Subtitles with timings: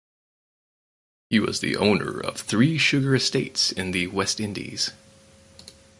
[1.29, 4.93] He was the owner of three sugar estates in the West Indies.